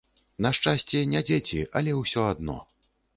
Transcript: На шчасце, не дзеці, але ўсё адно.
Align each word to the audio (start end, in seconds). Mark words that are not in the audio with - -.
На 0.45 0.51
шчасце, 0.57 1.01
не 1.11 1.21
дзеці, 1.27 1.59
але 1.81 1.93
ўсё 1.99 2.25
адно. 2.31 2.57